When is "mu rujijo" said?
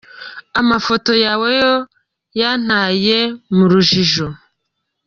3.55-4.27